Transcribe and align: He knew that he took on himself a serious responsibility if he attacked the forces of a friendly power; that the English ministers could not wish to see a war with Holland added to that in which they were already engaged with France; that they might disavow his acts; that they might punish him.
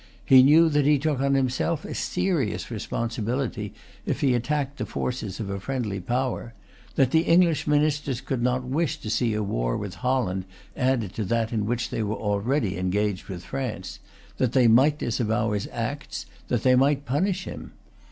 He 0.25 0.41
knew 0.41 0.67
that 0.67 0.87
he 0.87 0.97
took 0.97 1.19
on 1.19 1.35
himself 1.35 1.85
a 1.85 1.93
serious 1.93 2.71
responsibility 2.71 3.71
if 4.03 4.21
he 4.21 4.33
attacked 4.33 4.77
the 4.79 4.85
forces 4.87 5.39
of 5.39 5.51
a 5.51 5.59
friendly 5.59 5.99
power; 5.99 6.55
that 6.95 7.11
the 7.11 7.19
English 7.25 7.67
ministers 7.67 8.19
could 8.19 8.41
not 8.41 8.63
wish 8.63 8.97
to 8.97 9.11
see 9.11 9.35
a 9.35 9.43
war 9.43 9.77
with 9.77 9.93
Holland 10.01 10.45
added 10.75 11.13
to 11.13 11.23
that 11.25 11.53
in 11.53 11.67
which 11.67 11.91
they 11.91 12.01
were 12.01 12.15
already 12.15 12.79
engaged 12.79 13.27
with 13.29 13.45
France; 13.45 13.99
that 14.37 14.53
they 14.53 14.67
might 14.67 14.97
disavow 14.97 15.51
his 15.51 15.67
acts; 15.71 16.25
that 16.47 16.63
they 16.63 16.73
might 16.75 17.05
punish 17.05 17.43
him. 17.43 17.73